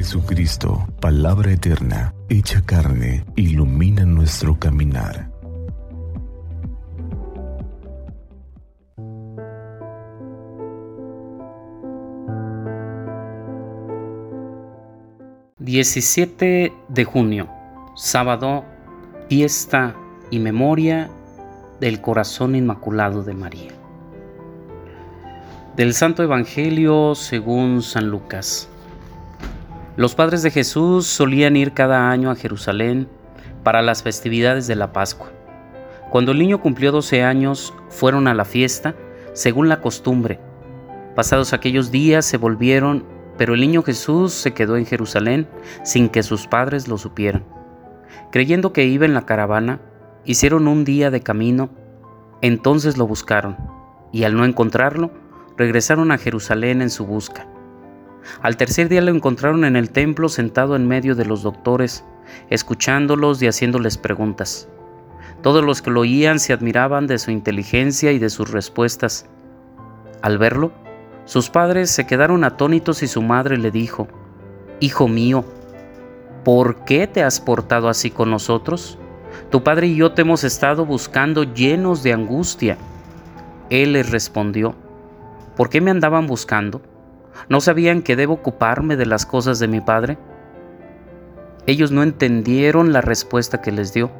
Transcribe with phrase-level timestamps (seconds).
[0.00, 5.28] Jesucristo, palabra eterna, hecha carne, ilumina nuestro caminar.
[15.58, 17.50] ...17 de junio...
[17.94, 18.64] ...sábado...
[19.28, 19.94] ...fiesta
[20.30, 21.10] y memoria...
[21.78, 23.72] ...del corazón inmaculado de María...
[25.76, 28.70] ...del Santo Evangelio según San Lucas...
[30.00, 33.06] Los padres de Jesús solían ir cada año a Jerusalén
[33.62, 35.30] para las festividades de la Pascua.
[36.08, 38.94] Cuando el niño cumplió 12 años, fueron a la fiesta
[39.34, 40.40] según la costumbre.
[41.14, 43.04] Pasados aquellos días se volvieron,
[43.36, 45.46] pero el niño Jesús se quedó en Jerusalén
[45.84, 47.44] sin que sus padres lo supieran.
[48.32, 49.82] Creyendo que iba en la caravana,
[50.24, 51.68] hicieron un día de camino,
[52.40, 53.58] entonces lo buscaron,
[54.12, 55.10] y al no encontrarlo,
[55.58, 57.46] regresaron a Jerusalén en su busca.
[58.42, 62.04] Al tercer día lo encontraron en el templo sentado en medio de los doctores,
[62.48, 64.68] escuchándolos y haciéndoles preguntas.
[65.42, 69.26] Todos los que lo oían se admiraban de su inteligencia y de sus respuestas.
[70.22, 70.72] Al verlo,
[71.24, 74.08] sus padres se quedaron atónitos y su madre le dijo,
[74.80, 75.44] Hijo mío,
[76.44, 78.98] ¿por qué te has portado así con nosotros?
[79.50, 82.76] Tu padre y yo te hemos estado buscando llenos de angustia.
[83.70, 84.74] Él les respondió,
[85.56, 86.82] ¿por qué me andaban buscando?
[87.48, 90.18] ¿No sabían que debo ocuparme de las cosas de mi Padre?
[91.66, 94.10] Ellos no entendieron la respuesta que les dio.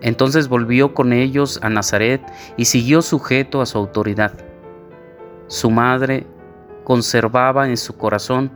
[0.00, 2.20] Entonces volvió con ellos a Nazaret
[2.56, 4.32] y siguió sujeto a su autoridad.
[5.48, 6.26] Su madre
[6.84, 8.50] conservaba en su corazón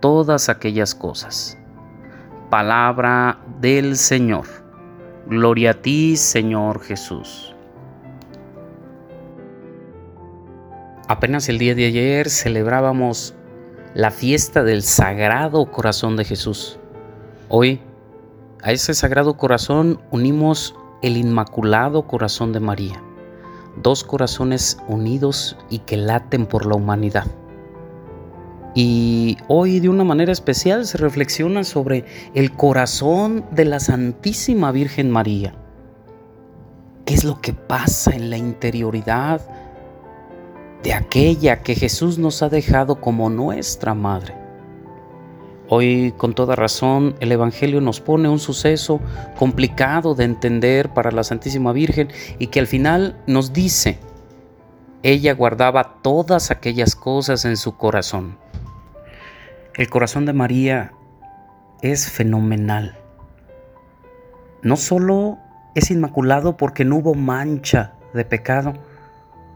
[0.00, 1.58] todas aquellas cosas.
[2.50, 4.46] Palabra del Señor.
[5.26, 7.54] Gloria a ti, Señor Jesús.
[11.08, 13.34] Apenas el día de ayer celebrábamos
[13.94, 16.78] la fiesta del Sagrado Corazón de Jesús.
[17.48, 17.80] Hoy
[18.62, 23.02] a ese Sagrado Corazón unimos el Inmaculado Corazón de María,
[23.82, 27.26] dos corazones unidos y que laten por la humanidad.
[28.76, 32.04] Y hoy de una manera especial se reflexiona sobre
[32.34, 35.52] el corazón de la Santísima Virgen María.
[37.04, 39.42] ¿Qué es lo que pasa en la interioridad
[40.82, 44.34] de aquella que Jesús nos ha dejado como nuestra madre.
[45.68, 49.00] Hoy, con toda razón, el Evangelio nos pone un suceso
[49.38, 53.98] complicado de entender para la Santísima Virgen y que al final nos dice,
[55.02, 58.36] ella guardaba todas aquellas cosas en su corazón.
[59.74, 60.92] El corazón de María
[61.80, 62.98] es fenomenal.
[64.62, 65.38] No solo
[65.74, 68.74] es inmaculado porque no hubo mancha de pecado,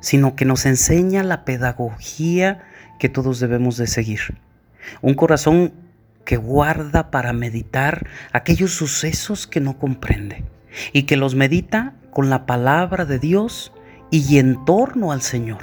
[0.00, 2.64] sino que nos enseña la pedagogía
[2.98, 4.38] que todos debemos de seguir.
[5.02, 5.72] Un corazón
[6.24, 10.44] que guarda para meditar aquellos sucesos que no comprende
[10.92, 13.72] y que los medita con la palabra de Dios
[14.10, 15.62] y en torno al Señor.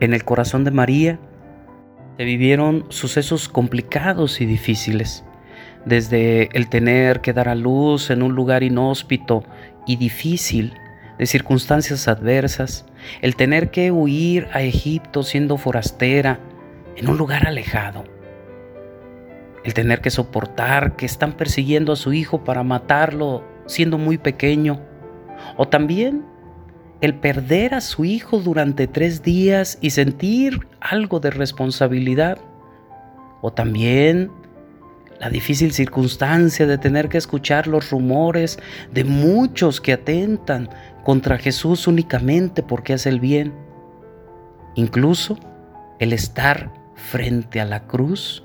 [0.00, 1.18] En el corazón de María
[2.16, 5.24] se vivieron sucesos complicados y difíciles,
[5.84, 9.44] desde el tener que dar a luz en un lugar inhóspito
[9.86, 10.74] y difícil,
[11.18, 12.84] de circunstancias adversas,
[13.22, 16.38] el tener que huir a Egipto siendo forastera
[16.96, 18.04] en un lugar alejado,
[19.64, 24.80] el tener que soportar que están persiguiendo a su hijo para matarlo siendo muy pequeño,
[25.56, 26.24] o también
[27.00, 32.38] el perder a su hijo durante tres días y sentir algo de responsabilidad,
[33.42, 34.30] o también
[35.18, 38.58] la difícil circunstancia de tener que escuchar los rumores
[38.92, 40.68] de muchos que atentan
[41.04, 43.54] contra Jesús únicamente porque hace el bien.
[44.74, 45.38] Incluso
[45.98, 48.44] el estar frente a la cruz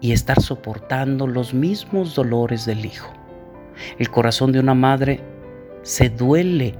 [0.00, 3.12] y estar soportando los mismos dolores del Hijo.
[3.98, 5.20] El corazón de una madre
[5.82, 6.74] se duele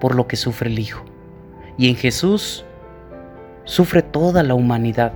[0.00, 1.04] por lo que sufre el Hijo.
[1.78, 2.64] Y en Jesús
[3.64, 5.12] sufre toda la humanidad.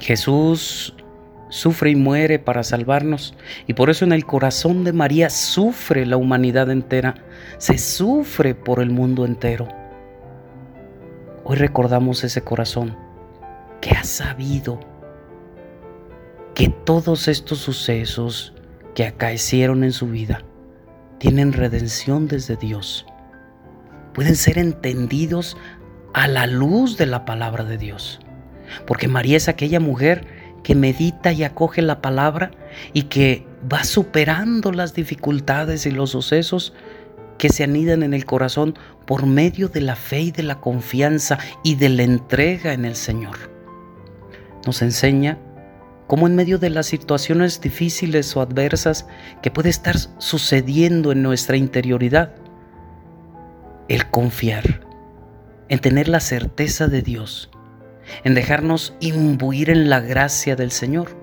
[0.00, 0.96] Jesús
[1.52, 3.34] sufre y muere para salvarnos.
[3.66, 7.14] Y por eso en el corazón de María sufre la humanidad entera,
[7.58, 9.68] se sufre por el mundo entero.
[11.44, 12.96] Hoy recordamos ese corazón
[13.82, 14.80] que ha sabido
[16.54, 18.54] que todos estos sucesos
[18.94, 20.42] que acaecieron en su vida
[21.18, 23.04] tienen redención desde Dios.
[24.14, 25.58] Pueden ser entendidos
[26.14, 28.20] a la luz de la palabra de Dios.
[28.86, 32.50] Porque María es aquella mujer que medita y acoge la palabra
[32.92, 36.72] y que va superando las dificultades y los sucesos
[37.38, 41.38] que se anidan en el corazón por medio de la fe y de la confianza
[41.64, 43.50] y de la entrega en el Señor.
[44.64, 45.38] Nos enseña
[46.06, 49.06] cómo en medio de las situaciones difíciles o adversas
[49.42, 52.34] que puede estar sucediendo en nuestra interioridad,
[53.88, 54.86] el confiar,
[55.68, 57.50] en tener la certeza de Dios,
[58.24, 61.16] en dejarnos imbuir en la gracia del Señor,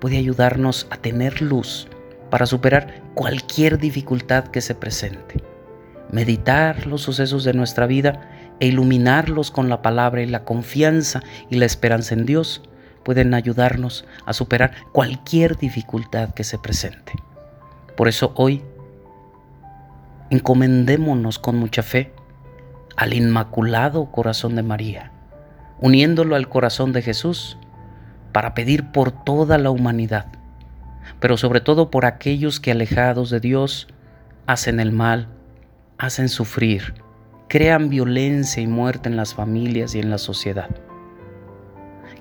[0.00, 1.88] puede ayudarnos a tener luz
[2.30, 5.42] para superar cualquier dificultad que se presente.
[6.10, 8.30] Meditar los sucesos de nuestra vida
[8.60, 12.62] e iluminarlos con la palabra y la confianza y la esperanza en Dios
[13.04, 17.12] pueden ayudarnos a superar cualquier dificultad que se presente.
[17.96, 18.62] Por eso hoy
[20.30, 22.12] encomendémonos con mucha fe
[22.96, 25.12] al Inmaculado Corazón de María,
[25.80, 27.58] uniéndolo al corazón de Jesús
[28.32, 30.26] para pedir por toda la humanidad,
[31.18, 33.88] pero sobre todo por aquellos que alejados de Dios
[34.46, 35.28] hacen el mal,
[35.98, 36.94] hacen sufrir,
[37.48, 40.70] crean violencia y muerte en las familias y en la sociedad.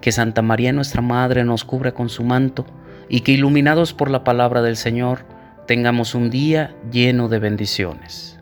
[0.01, 2.65] Que Santa María nuestra Madre nos cubra con su manto
[3.09, 5.25] y que iluminados por la palabra del Señor
[5.67, 8.38] tengamos un día lleno de bendiciones.